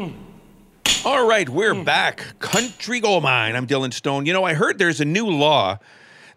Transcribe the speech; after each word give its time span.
Mm. 0.00 0.14
All 1.04 1.28
right, 1.28 1.46
we're 1.46 1.74
mm. 1.74 1.84
back. 1.84 2.38
Country 2.38 3.00
Gold 3.00 3.22
Mine. 3.22 3.54
I'm 3.54 3.66
Dylan 3.66 3.92
Stone. 3.92 4.24
You 4.24 4.32
know, 4.32 4.44
I 4.44 4.54
heard 4.54 4.78
there's 4.78 5.00
a 5.00 5.04
new 5.04 5.26
law 5.26 5.78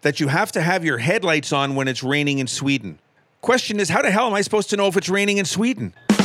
that 0.02 0.20
you 0.20 0.28
have 0.28 0.52
to 0.52 0.60
have 0.60 0.84
your 0.84 0.98
headlights 0.98 1.50
on 1.50 1.74
when 1.74 1.88
it's 1.88 2.02
raining 2.02 2.40
in 2.40 2.46
Sweden. 2.46 2.98
Question 3.40 3.80
is, 3.80 3.88
how 3.88 4.02
the 4.02 4.10
hell 4.10 4.26
am 4.26 4.34
I 4.34 4.42
supposed 4.42 4.68
to 4.70 4.76
know 4.76 4.86
if 4.86 4.98
it's 4.98 5.08
raining 5.08 5.38
in 5.38 5.44
Sweden? 5.44 5.94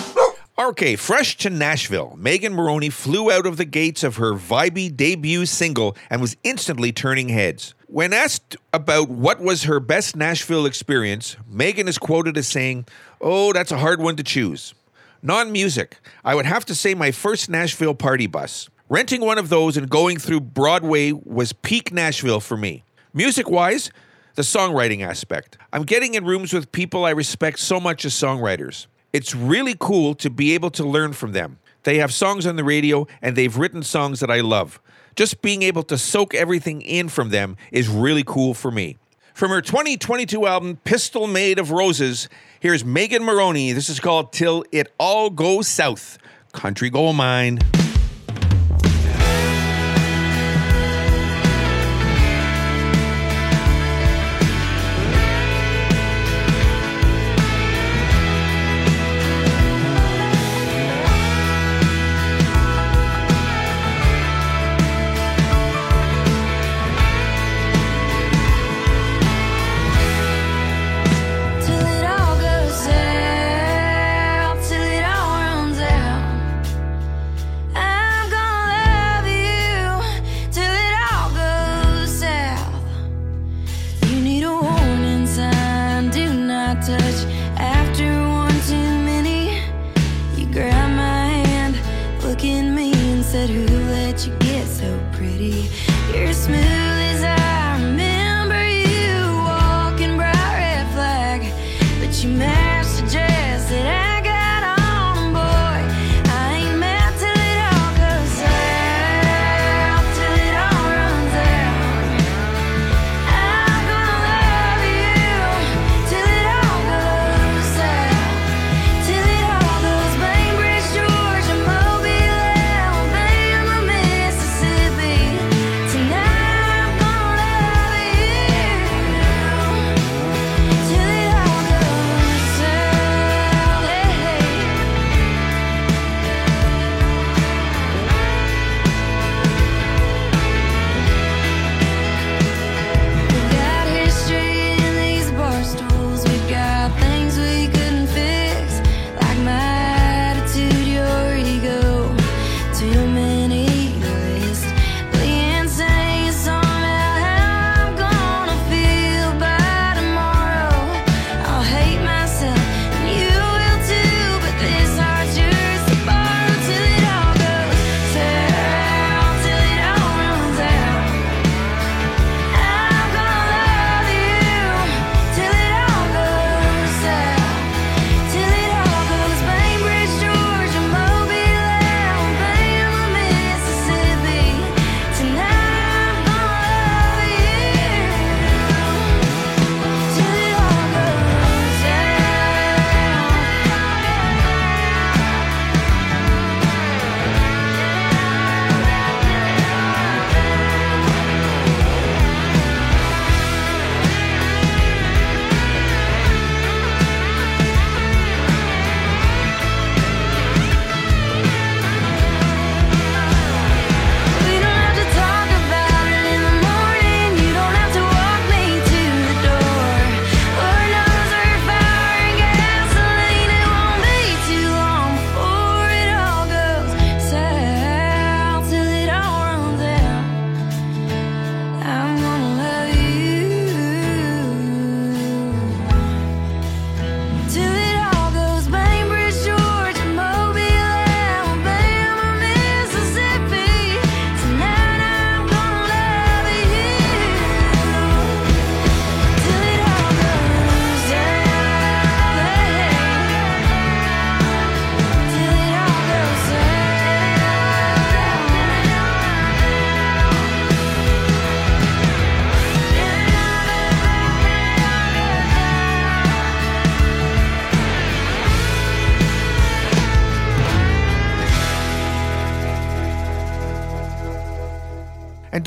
Okay, 0.59 0.97
fresh 0.97 1.37
to 1.37 1.49
Nashville, 1.49 2.15
Megan 2.17 2.53
Moroney 2.53 2.89
flew 2.89 3.31
out 3.31 3.45
of 3.45 3.55
the 3.55 3.63
gates 3.63 4.03
of 4.03 4.17
her 4.17 4.33
vibey 4.33 4.93
debut 4.93 5.45
single 5.45 5.95
and 6.09 6.19
was 6.19 6.35
instantly 6.43 6.91
turning 6.91 7.29
heads. 7.29 7.73
When 7.87 8.11
asked 8.11 8.57
about 8.73 9.07
what 9.07 9.39
was 9.39 9.63
her 9.63 9.79
best 9.79 10.17
Nashville 10.17 10.65
experience, 10.65 11.37
Megan 11.47 11.87
is 11.87 11.97
quoted 11.97 12.37
as 12.37 12.49
saying, 12.49 12.87
Oh, 13.21 13.53
that's 13.53 13.71
a 13.71 13.77
hard 13.77 14.01
one 14.01 14.17
to 14.17 14.23
choose. 14.23 14.73
Non 15.21 15.51
music, 15.51 15.97
I 16.23 16.33
would 16.33 16.45
have 16.45 16.63
to 16.65 16.75
say 16.75 16.93
my 16.93 17.11
first 17.11 17.49
Nashville 17.49 17.93
party 17.93 18.25
bus. 18.25 18.69
Renting 18.87 19.19
one 19.19 19.37
of 19.37 19.49
those 19.49 19.75
and 19.75 19.89
going 19.89 20.17
through 20.17 20.39
Broadway 20.39 21.11
was 21.11 21.51
peak 21.51 21.91
Nashville 21.91 22.39
for 22.39 22.55
me. 22.55 22.85
Music 23.13 23.49
wise, 23.49 23.91
the 24.35 24.43
songwriting 24.43 25.05
aspect. 25.05 25.57
I'm 25.73 25.83
getting 25.83 26.13
in 26.13 26.23
rooms 26.23 26.53
with 26.53 26.71
people 26.71 27.03
I 27.03 27.09
respect 27.09 27.59
so 27.59 27.81
much 27.81 28.05
as 28.05 28.13
songwriters. 28.13 28.87
It's 29.11 29.35
really 29.35 29.75
cool 29.77 30.15
to 30.15 30.29
be 30.29 30.53
able 30.53 30.71
to 30.71 30.85
learn 30.85 31.11
from 31.11 31.33
them. 31.33 31.59
They 31.83 31.97
have 31.97 32.13
songs 32.13 32.47
on 32.47 32.55
the 32.55 32.63
radio 32.63 33.05
and 33.21 33.35
they've 33.35 33.57
written 33.57 33.83
songs 33.83 34.21
that 34.21 34.31
I 34.31 34.39
love. 34.39 34.79
Just 35.17 35.41
being 35.41 35.63
able 35.63 35.83
to 35.83 35.97
soak 35.97 36.33
everything 36.33 36.81
in 36.81 37.09
from 37.09 37.29
them 37.29 37.57
is 37.73 37.89
really 37.89 38.23
cool 38.25 38.53
for 38.53 38.71
me. 38.71 38.97
From 39.33 39.51
her 39.51 39.61
2022 39.61 40.45
album, 40.45 40.77
Pistol 40.83 41.27
Made 41.27 41.59
of 41.59 41.71
Roses, 41.71 42.27
here's 42.59 42.83
Megan 42.83 43.23
Moroney. 43.23 43.71
This 43.71 43.89
is 43.89 43.99
called 43.99 44.31
Til 44.33 44.63
It 44.71 44.91
All 44.97 45.29
Goes 45.29 45.67
South. 45.67 46.17
Country 46.51 46.89
Gold 46.89 47.15
Mine. 47.15 47.59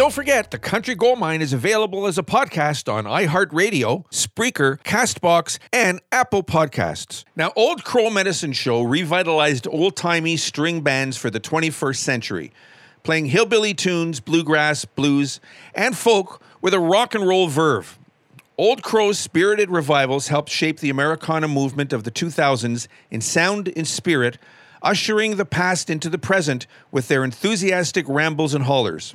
Don't 0.03 0.13
forget, 0.13 0.51
the 0.51 0.59
Country 0.59 0.97
Gold 0.97 1.21
Mine 1.21 1.41
is 1.41 1.53
available 1.53 2.09
as 2.09 2.19
a 2.19 2.25
podcast 2.25 2.93
on 2.93 3.05
iHeartRadio, 3.05 4.05
Spreaker, 4.11 4.83
Castbox, 4.83 5.61
and 5.73 6.01
Apple 6.11 6.43
Podcasts. 6.43 7.23
Now, 7.37 7.53
Old 7.55 7.85
Crow 7.85 8.11
Medicine 8.11 8.53
Show 8.53 8.83
revitalized 8.83 9.69
old 9.69 9.95
timey 9.95 10.37
string 10.37 10.81
bands 10.81 11.17
for 11.17 11.31
the 11.31 11.39
21st 11.39 11.99
century, 11.99 12.53
playing 13.05 13.27
hillbilly 13.27 13.75
tunes, 13.75 14.19
bluegrass, 14.19 14.85
blues, 14.85 15.39
and 15.73 15.97
folk 15.97 16.43
with 16.61 16.75
a 16.75 16.81
rock 16.81 17.15
and 17.15 17.25
roll 17.25 17.47
verve. 17.47 17.97
Old 18.59 18.83
Crow's 18.83 19.21
spirited 19.21 19.71
revivals 19.71 20.27
helped 20.27 20.51
shape 20.51 20.81
the 20.81 20.91
Americana 20.91 21.47
movement 21.47 21.93
of 21.93 22.03
the 22.03 22.11
2000s 22.11 22.89
in 23.13 23.21
sound 23.21 23.73
and 23.77 23.87
spirit, 23.87 24.37
ushering 24.83 25.37
the 25.37 25.45
past 25.45 25.89
into 25.89 26.09
the 26.11 26.19
present 26.19 26.67
with 26.91 27.07
their 27.07 27.23
enthusiastic 27.23 28.05
rambles 28.09 28.53
and 28.53 28.65
hollers. 28.65 29.15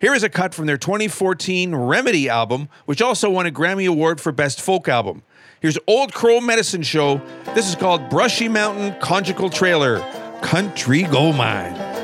Here 0.00 0.14
is 0.14 0.22
a 0.22 0.30
cut 0.30 0.54
from 0.54 0.64
their 0.64 0.78
2014 0.78 1.74
Remedy 1.74 2.26
album, 2.26 2.70
which 2.86 3.02
also 3.02 3.28
won 3.28 3.44
a 3.44 3.50
Grammy 3.50 3.86
Award 3.86 4.18
for 4.18 4.32
Best 4.32 4.58
Folk 4.58 4.88
Album. 4.88 5.22
Here's 5.60 5.76
Old 5.86 6.14
Crow 6.14 6.40
Medicine 6.40 6.82
Show. 6.82 7.20
This 7.54 7.68
is 7.68 7.74
called 7.74 8.08
Brushy 8.08 8.48
Mountain 8.48 8.98
Conjugal 9.00 9.50
Trailer, 9.50 10.00
Country 10.40 11.02
Gold 11.02 11.36
Mine. 11.36 11.99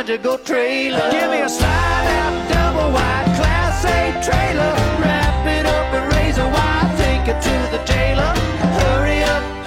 Conjugal 0.00 0.38
trailer. 0.38 1.10
Give 1.10 1.30
me 1.30 1.42
a 1.42 1.48
slide 1.48 2.08
out, 2.20 2.48
double 2.48 2.90
wide, 2.90 3.26
class 3.36 3.84
A 3.84 4.12
trailer. 4.24 4.72
Wrap 5.02 5.46
it 5.46 5.66
up 5.66 5.92
and 5.92 6.12
razor 6.14 6.48
wire, 6.56 6.88
take 6.96 7.28
it 7.28 7.38
to 7.42 7.56
the 7.74 7.80
jailer. 7.84 8.32
Hurry 8.80 9.22
up, 9.24 9.59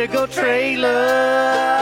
conjugal 0.00 0.26
trailer. 0.28 1.79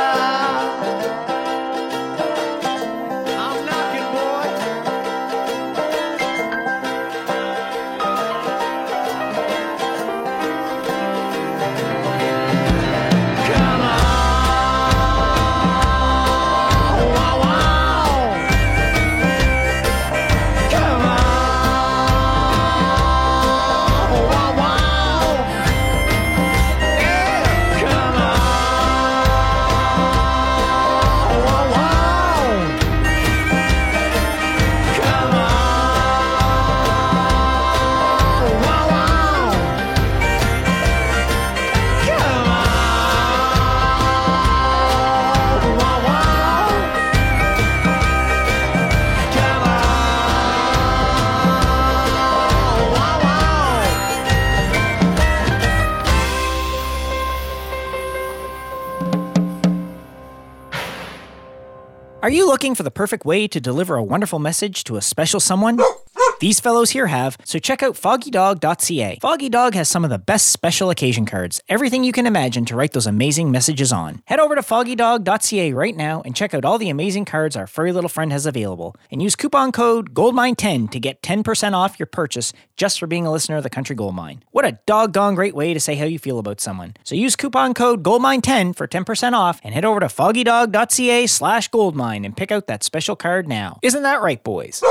Are 62.28 62.40
you 62.40 62.46
looking 62.46 62.74
for 62.74 62.82
the 62.82 62.90
perfect 62.90 63.24
way 63.24 63.48
to 63.48 63.58
deliver 63.58 63.96
a 63.96 64.04
wonderful 64.04 64.38
message 64.38 64.84
to 64.84 64.96
a 64.98 65.00
special 65.00 65.40
someone? 65.40 65.80
These 66.40 66.60
fellows 66.60 66.90
here 66.90 67.08
have, 67.08 67.36
so 67.44 67.58
check 67.58 67.82
out 67.82 67.96
foggydog.ca. 67.96 69.18
Foggy 69.20 69.48
Dog 69.48 69.74
has 69.74 69.88
some 69.88 70.04
of 70.04 70.10
the 70.10 70.20
best 70.20 70.50
special 70.50 70.88
occasion 70.88 71.26
cards, 71.26 71.60
everything 71.68 72.04
you 72.04 72.12
can 72.12 72.26
imagine 72.26 72.64
to 72.66 72.76
write 72.76 72.92
those 72.92 73.08
amazing 73.08 73.50
messages 73.50 73.92
on. 73.92 74.22
Head 74.26 74.38
over 74.38 74.54
to 74.54 74.60
foggydog.ca 74.60 75.72
right 75.72 75.96
now 75.96 76.22
and 76.24 76.36
check 76.36 76.54
out 76.54 76.64
all 76.64 76.78
the 76.78 76.90
amazing 76.90 77.24
cards 77.24 77.56
our 77.56 77.66
furry 77.66 77.90
little 77.90 78.08
friend 78.08 78.30
has 78.30 78.46
available. 78.46 78.94
And 79.10 79.20
use 79.20 79.34
coupon 79.34 79.72
code 79.72 80.14
GOLDMINE10 80.14 80.92
to 80.92 81.00
get 81.00 81.22
10% 81.22 81.72
off 81.72 81.98
your 81.98 82.06
purchase 82.06 82.52
just 82.76 83.00
for 83.00 83.08
being 83.08 83.26
a 83.26 83.32
listener 83.32 83.56
of 83.56 83.64
the 83.64 83.70
Country 83.70 83.96
Gold 83.96 84.14
Mine. 84.14 84.44
What 84.52 84.64
a 84.64 84.78
doggone 84.86 85.34
great 85.34 85.56
way 85.56 85.74
to 85.74 85.80
say 85.80 85.96
how 85.96 86.04
you 86.04 86.20
feel 86.20 86.38
about 86.38 86.60
someone. 86.60 86.94
So 87.02 87.16
use 87.16 87.34
coupon 87.34 87.74
code 87.74 88.04
GOLDMINE10 88.04 88.76
for 88.76 88.86
10% 88.86 89.32
off 89.32 89.60
and 89.64 89.74
head 89.74 89.84
over 89.84 89.98
to 89.98 90.06
foggydog.ca 90.06 91.26
slash 91.26 91.66
goldmine 91.66 92.24
and 92.24 92.36
pick 92.36 92.52
out 92.52 92.68
that 92.68 92.84
special 92.84 93.16
card 93.16 93.48
now. 93.48 93.80
Isn't 93.82 94.04
that 94.04 94.22
right, 94.22 94.42
boys? 94.44 94.84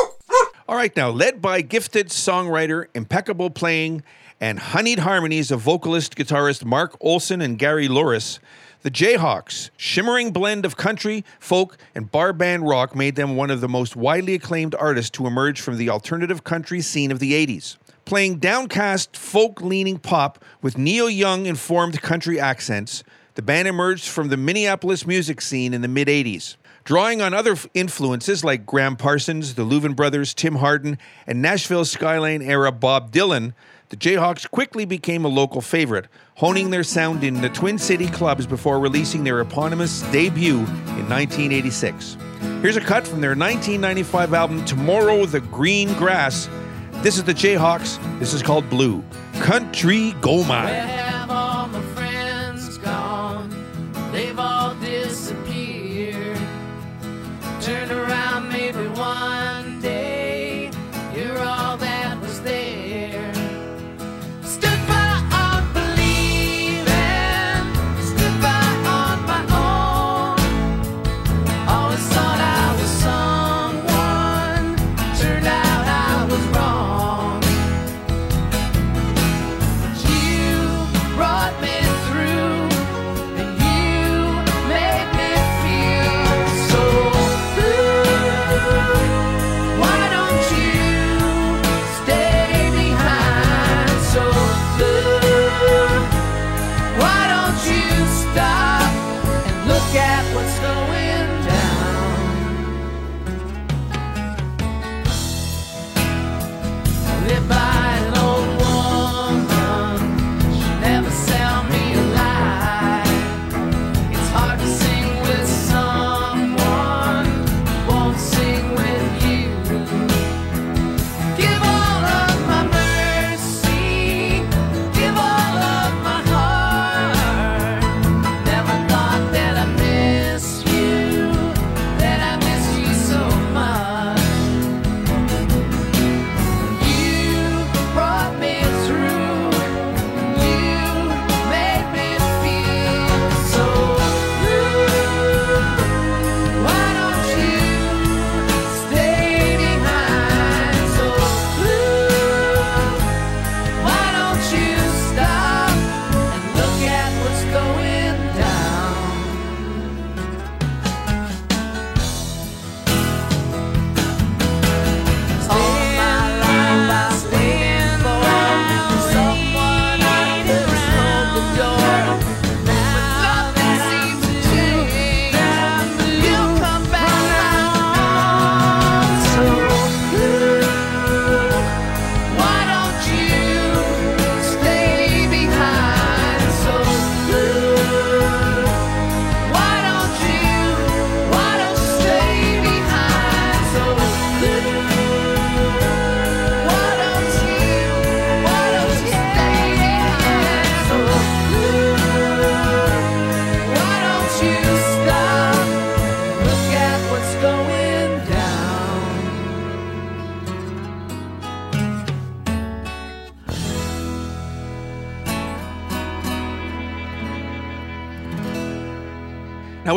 All 0.70 0.76
right, 0.76 0.94
now, 0.98 1.10
led 1.10 1.42
by 1.42 1.62
gifted 1.62 2.10
songwriter, 2.10 2.88
impeccable 2.94 3.50
playing, 3.50 4.04
and 4.42 4.60
honeyed 4.60 5.00
harmonies 5.00 5.50
of 5.50 5.62
vocalist 5.62 6.18
guitarist 6.18 6.66
Mark 6.66 6.98
Olson 7.00 7.40
and 7.40 7.58
Gary 7.58 7.88
Louris, 7.88 8.40
the 8.82 8.92
Jayhawks' 8.92 9.70
shimmering 9.78 10.32
blend 10.32 10.66
of 10.66 10.76
country, 10.76 11.24
folk, 11.40 11.78
and 11.96 12.12
bar 12.12 12.34
band 12.34 12.68
rock 12.68 12.98
made 12.98 13.16
them 13.16 13.38
one 13.38 13.50
of 13.50 13.62
the 13.62 13.70
most 13.70 13.96
widely 13.96 14.34
acclaimed 14.34 14.76
artists 14.76 15.12
to 15.12 15.26
emerge 15.26 15.62
from 15.62 15.78
the 15.78 15.90
alternative 15.90 16.44
country 16.44 16.82
scene 16.82 17.14
of 17.14 17.20
the 17.20 17.32
80s. 17.32 17.78
Playing 18.04 18.38
downcast, 18.40 19.16
folk 19.16 19.62
leaning 19.62 20.00
pop 20.00 20.44
with 20.62 20.78
Neil 20.78 21.10
Young 21.10 21.46
informed 21.46 22.02
country 22.02 22.42
accents, 22.42 23.06
the 23.36 23.42
band 23.42 23.70
emerged 23.70 24.10
from 24.10 24.28
the 24.28 24.38
Minneapolis 24.38 25.08
music 25.08 25.40
scene 25.40 25.74
in 25.74 25.82
the 25.82 25.88
mid 25.88 26.10
80s. 26.10 26.58
Drawing 26.88 27.22
on 27.22 27.34
other 27.34 27.58
influences 27.74 28.46
like 28.46 28.66
Gram 28.66 28.96
Parsons, 28.96 29.56
the 29.56 29.66
Louvin 29.66 29.94
Brothers, 29.94 30.34
Tim 30.34 30.56
Hardin, 30.56 30.98
and 31.28 31.42
Nashville 31.42 31.84
Skyline 31.84 32.42
era 32.42 32.72
Bob 32.72 33.12
Dylan, 33.12 33.54
the 33.90 33.98
Jayhawks 33.98 34.50
quickly 34.50 34.86
became 34.86 35.26
a 35.26 35.28
local 35.28 35.60
favorite, 35.60 36.08
honing 36.36 36.70
their 36.70 36.86
sound 36.86 37.26
in 37.26 37.42
the 37.42 37.50
Twin 37.50 37.78
City 37.78 38.08
clubs 38.08 38.48
before 38.48 38.80
releasing 38.80 39.26
their 39.26 39.42
eponymous 39.42 40.02
debut 40.14 40.60
in 40.60 41.10
1986. 41.10 42.16
Here's 42.62 42.78
a 42.78 42.80
cut 42.80 43.06
from 43.06 43.20
their 43.20 43.32
1995 43.32 44.34
album 44.34 44.64
Tomorrow 44.64 45.26
the 45.26 45.42
Green 45.42 45.92
Grass. 45.96 46.48
This 47.04 47.18
is 47.18 47.26
the 47.26 47.34
Jayhawks. 47.34 48.00
This 48.18 48.34
is 48.34 48.42
called 48.42 48.70
Blue. 48.70 49.04
Country 49.42 50.14
Mine. 50.24 51.08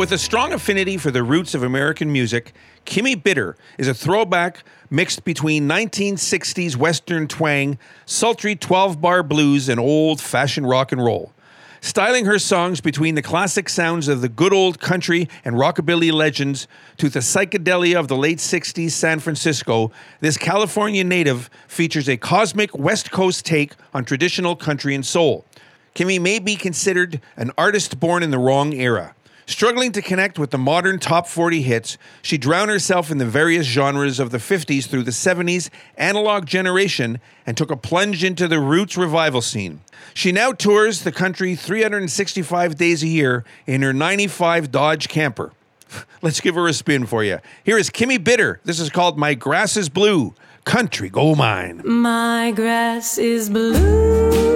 With 0.01 0.11
a 0.11 0.17
strong 0.17 0.51
affinity 0.51 0.97
for 0.97 1.11
the 1.11 1.21
roots 1.21 1.53
of 1.53 1.61
American 1.61 2.11
music, 2.11 2.53
Kimmi 2.87 3.23
Bitter 3.23 3.55
is 3.77 3.87
a 3.87 3.93
throwback 3.93 4.63
mixed 4.89 5.23
between 5.23 5.69
1960s 5.69 6.75
Western 6.75 7.27
twang, 7.27 7.77
sultry 8.07 8.55
12 8.55 8.99
bar 8.99 9.21
blues, 9.21 9.69
and 9.69 9.79
old 9.79 10.19
fashioned 10.19 10.67
rock 10.67 10.91
and 10.91 11.03
roll. 11.03 11.33
Styling 11.81 12.25
her 12.25 12.39
songs 12.39 12.81
between 12.81 13.13
the 13.13 13.21
classic 13.21 13.69
sounds 13.69 14.07
of 14.07 14.21
the 14.21 14.27
good 14.27 14.53
old 14.53 14.79
country 14.79 15.29
and 15.45 15.55
rockabilly 15.55 16.11
legends 16.11 16.67
to 16.97 17.07
the 17.07 17.19
psychedelia 17.19 17.99
of 17.99 18.07
the 18.07 18.17
late 18.17 18.39
60s 18.39 18.89
San 18.89 19.19
Francisco, 19.19 19.91
this 20.19 20.35
California 20.35 21.03
native 21.03 21.47
features 21.67 22.09
a 22.09 22.17
cosmic 22.17 22.75
West 22.75 23.11
Coast 23.11 23.45
take 23.45 23.75
on 23.93 24.03
traditional 24.03 24.55
country 24.55 24.95
and 24.95 25.05
soul. 25.05 25.45
Kimmi 25.93 26.19
may 26.19 26.39
be 26.39 26.55
considered 26.55 27.21
an 27.37 27.51
artist 27.55 27.99
born 27.99 28.23
in 28.23 28.31
the 28.31 28.39
wrong 28.39 28.73
era. 28.73 29.13
Struggling 29.51 29.91
to 29.91 30.01
connect 30.01 30.39
with 30.39 30.51
the 30.51 30.57
modern 30.57 30.97
top 30.97 31.27
40 31.27 31.61
hits, 31.61 31.97
she 32.21 32.37
drowned 32.37 32.71
herself 32.71 33.11
in 33.11 33.17
the 33.17 33.25
various 33.25 33.67
genres 33.67 34.17
of 34.17 34.31
the 34.31 34.37
50s 34.37 34.87
through 34.87 35.03
the 35.03 35.11
70s 35.11 35.69
analog 35.97 36.45
generation 36.45 37.19
and 37.45 37.57
took 37.57 37.69
a 37.69 37.75
plunge 37.75 38.23
into 38.23 38.47
the 38.47 38.61
roots 38.61 38.95
revival 38.95 39.41
scene. 39.41 39.81
She 40.13 40.31
now 40.31 40.53
tours 40.53 41.03
the 41.03 41.11
country 41.11 41.53
365 41.55 42.75
days 42.77 43.03
a 43.03 43.07
year 43.07 43.43
in 43.67 43.81
her 43.81 43.91
95 43.91 44.71
Dodge 44.71 45.09
camper. 45.09 45.51
Let's 46.21 46.39
give 46.39 46.55
her 46.55 46.69
a 46.69 46.73
spin 46.73 47.05
for 47.05 47.21
you. 47.21 47.39
Here 47.61 47.77
is 47.77 47.89
Kimmi 47.89 48.23
Bitter. 48.23 48.61
This 48.63 48.79
is 48.79 48.89
called 48.89 49.19
My 49.19 49.33
Grass 49.33 49.75
is 49.75 49.89
Blue, 49.89 50.33
Country 50.63 51.09
Gold 51.09 51.37
Mine. 51.37 51.81
My 51.83 52.53
grass 52.55 53.17
is 53.17 53.49
blue. 53.49 54.50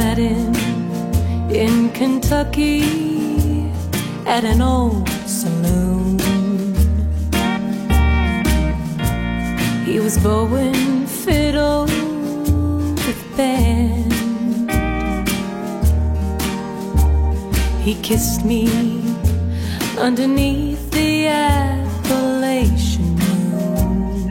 Met 0.00 0.16
him 0.16 0.54
in 1.50 1.90
Kentucky 1.90 2.80
at 4.26 4.44
an 4.44 4.62
old 4.62 5.06
saloon. 5.40 6.18
He 9.84 10.00
was 10.00 10.16
bowing 10.18 11.06
fiddle 11.06 11.84
with 13.04 13.20
band. 13.36 14.12
He 17.86 17.94
kissed 18.08 18.42
me 18.52 18.64
underneath 19.98 20.82
the 20.98 21.26
Appalachian 21.26 23.10
moon. 23.20 24.28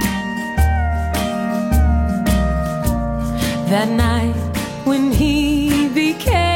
That 3.71 3.89
night 4.05 4.48
when 4.89 5.11
he 5.11 5.87
became 5.89 6.48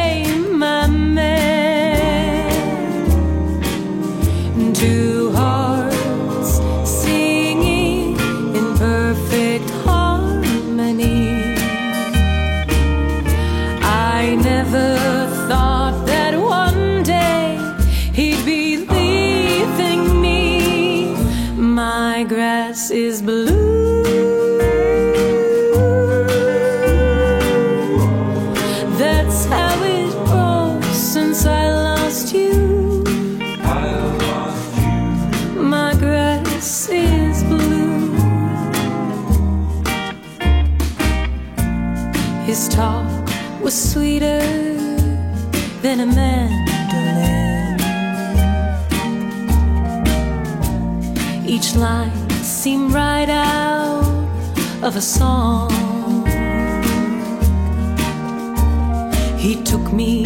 His 42.53 42.67
talk 42.69 43.10
was 43.63 43.74
sweeter 43.74 44.39
than 45.81 46.01
a 46.01 46.05
mandolin. 46.05 47.79
Each 51.48 51.74
line 51.75 52.29
seemed 52.43 52.93
right 52.93 53.27
out 53.27 54.05
of 54.83 54.95
a 54.95 55.01
song. 55.01 55.72
He 59.39 59.55
took 59.63 59.91
me 59.91 60.24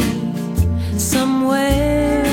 somewhere 0.98 2.26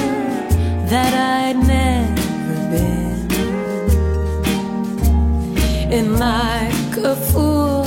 that 0.91 1.13
I'd 1.15 1.59
never 1.69 2.57
been. 2.73 3.31
And 5.93 6.19
like 6.19 6.97
a 6.97 7.15
fool, 7.15 7.87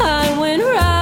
I 0.00 0.38
went 0.38 0.62
right 0.62 0.97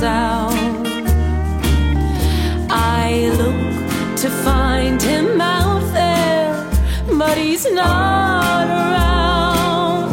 sound, 0.00 0.88
I 2.70 3.28
look 3.36 4.16
to 4.22 4.30
find 4.46 5.02
him 5.02 5.38
out 5.42 5.84
there, 5.92 6.54
but 7.18 7.36
he's 7.36 7.70
not 7.70 8.66
around. 8.66 10.08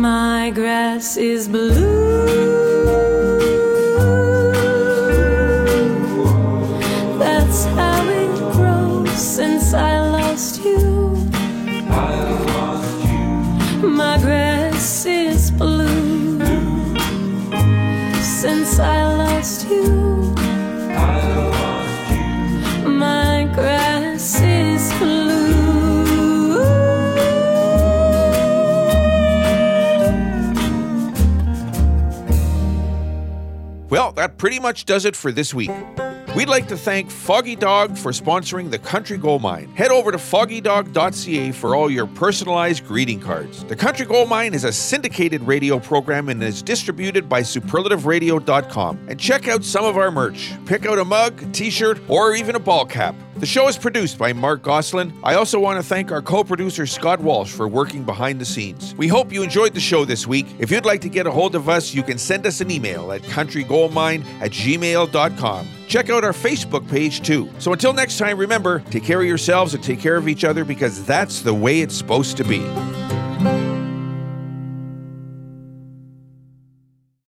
My 0.00 0.52
grass 0.54 1.16
is 1.16 1.48
blue. 1.48 1.93
That 34.16 34.38
pretty 34.38 34.60
much 34.60 34.84
does 34.84 35.04
it 35.04 35.16
for 35.16 35.32
this 35.32 35.54
week. 35.54 35.70
We'd 36.34 36.48
like 36.48 36.66
to 36.68 36.76
thank 36.76 37.12
Foggy 37.12 37.54
Dog 37.54 37.96
for 37.96 38.10
sponsoring 38.10 38.68
the 38.68 38.78
Country 38.78 39.16
Gold 39.16 39.42
Mine. 39.42 39.68
Head 39.76 39.92
over 39.92 40.10
to 40.10 40.18
foggydog.ca 40.18 41.52
for 41.52 41.76
all 41.76 41.88
your 41.88 42.06
personalized 42.06 42.84
greeting 42.86 43.20
cards. 43.20 43.62
The 43.64 43.76
Country 43.76 44.04
Gold 44.04 44.28
Mine 44.28 44.52
is 44.52 44.64
a 44.64 44.72
syndicated 44.72 45.42
radio 45.42 45.78
program 45.78 46.28
and 46.28 46.42
is 46.42 46.60
distributed 46.60 47.28
by 47.28 47.42
superlativeradio.com. 47.42 49.06
And 49.08 49.20
check 49.20 49.46
out 49.46 49.62
some 49.62 49.84
of 49.84 49.96
our 49.96 50.10
merch. 50.10 50.50
Pick 50.66 50.86
out 50.86 50.98
a 50.98 51.04
mug, 51.04 51.52
t-shirt, 51.52 52.00
or 52.08 52.34
even 52.34 52.56
a 52.56 52.60
ball 52.60 52.84
cap. 52.84 53.14
The 53.44 53.50
show 53.50 53.68
is 53.68 53.76
produced 53.76 54.16
by 54.16 54.32
Mark 54.32 54.62
Goslin. 54.62 55.12
I 55.22 55.34
also 55.34 55.60
want 55.60 55.78
to 55.78 55.86
thank 55.86 56.10
our 56.10 56.22
co-producer 56.22 56.86
Scott 56.86 57.20
Walsh 57.20 57.52
for 57.52 57.68
working 57.68 58.02
behind 58.02 58.40
the 58.40 58.44
scenes. 58.46 58.94
We 58.94 59.06
hope 59.06 59.30
you 59.30 59.42
enjoyed 59.42 59.74
the 59.74 59.80
show 59.80 60.06
this 60.06 60.26
week. 60.26 60.46
If 60.58 60.70
you'd 60.70 60.86
like 60.86 61.02
to 61.02 61.10
get 61.10 61.26
a 61.26 61.30
hold 61.30 61.54
of 61.54 61.68
us, 61.68 61.92
you 61.92 62.02
can 62.02 62.16
send 62.16 62.46
us 62.46 62.62
an 62.62 62.70
email 62.70 63.12
at 63.12 63.20
countrygoldmine 63.20 64.24
at 64.40 64.50
gmail.com. 64.50 65.68
Check 65.88 66.08
out 66.08 66.24
our 66.24 66.32
Facebook 66.32 66.88
page 66.88 67.20
too. 67.20 67.50
So 67.58 67.74
until 67.74 67.92
next 67.92 68.16
time, 68.16 68.38
remember, 68.38 68.78
take 68.88 69.04
care 69.04 69.20
of 69.20 69.26
yourselves 69.26 69.74
and 69.74 69.84
take 69.84 70.00
care 70.00 70.16
of 70.16 70.26
each 70.26 70.44
other 70.44 70.64
because 70.64 71.04
that's 71.04 71.42
the 71.42 71.52
way 71.52 71.82
it's 71.82 71.94
supposed 71.94 72.38
to 72.38 72.44
be. 72.44 72.60